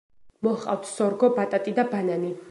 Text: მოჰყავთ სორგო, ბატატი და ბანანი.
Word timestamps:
მოჰყავთ 0.45 0.89
სორგო, 0.93 1.29
ბატატი 1.35 1.75
და 1.81 1.85
ბანანი. 1.93 2.33